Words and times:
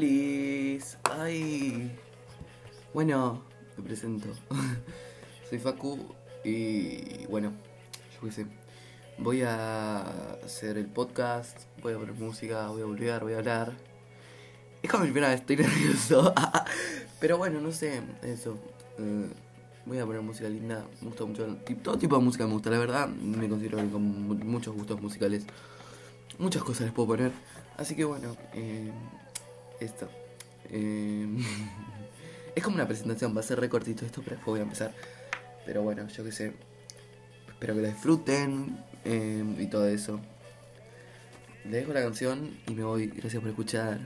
¡Ay! 0.00 1.90
Bueno, 2.94 3.42
me 3.76 3.82
presento. 3.82 4.28
Soy 5.50 5.58
Facu 5.58 5.98
y 6.44 7.26
bueno, 7.26 7.52
yo 8.14 8.28
qué 8.28 8.32
sé. 8.32 8.46
Voy 9.18 9.42
a 9.42 10.02
hacer 10.44 10.78
el 10.78 10.86
podcast, 10.86 11.62
voy 11.82 11.94
a 11.94 11.98
poner 11.98 12.14
música, 12.14 12.68
voy 12.68 12.82
a 12.82 12.84
volver, 12.84 13.22
voy 13.24 13.32
a 13.32 13.38
hablar. 13.38 13.72
Es 14.84 14.88
como 14.88 15.02
mi 15.04 15.10
primera 15.10 15.32
vez, 15.32 15.40
estoy 15.40 15.56
nervioso. 15.66 16.32
Pero 17.18 17.36
bueno, 17.38 17.60
no 17.60 17.72
sé, 17.72 18.00
eso. 18.22 18.56
eh, 18.98 19.26
voy 19.84 19.98
a 19.98 20.06
poner 20.06 20.22
música 20.22 20.48
linda, 20.48 20.86
me 21.00 21.08
gusta 21.08 21.24
mucho. 21.24 21.44
Todo 21.82 21.98
tipo 21.98 22.16
de 22.16 22.22
música 22.24 22.46
me 22.46 22.52
gusta, 22.52 22.70
la 22.70 22.78
verdad. 22.78 23.08
Me 23.08 23.48
considero 23.48 23.78
con 23.90 24.02
mu- 24.28 24.34
muchos 24.44 24.76
gustos 24.76 25.00
musicales. 25.02 25.44
Muchas 26.38 26.62
cosas 26.62 26.82
les 26.82 26.92
puedo 26.92 27.08
poner. 27.08 27.32
Así 27.76 27.96
que 27.96 28.04
bueno, 28.04 28.36
eh, 28.54 28.92
esto. 29.80 30.08
Eh, 30.70 31.26
es 32.54 32.62
como 32.62 32.76
una 32.76 32.86
presentación, 32.86 33.36
va 33.36 33.40
a 33.40 33.44
ser 33.44 33.60
recortito 33.60 34.04
esto, 34.04 34.22
pero 34.22 34.36
después 34.36 34.52
voy 34.52 34.60
a 34.60 34.64
empezar. 34.64 34.94
Pero 35.64 35.82
bueno, 35.82 36.08
yo 36.08 36.24
qué 36.24 36.32
sé. 36.32 36.52
Espero 37.48 37.74
que 37.74 37.82
lo 37.82 37.88
disfruten 37.88 38.84
eh, 39.04 39.44
y 39.58 39.66
todo 39.66 39.86
eso. 39.88 40.20
Les 41.64 41.72
dejo 41.72 41.92
la 41.92 42.02
canción 42.02 42.58
y 42.66 42.74
me 42.74 42.84
voy. 42.84 43.08
Gracias 43.08 43.40
por 43.40 43.50
escuchar. 43.50 43.98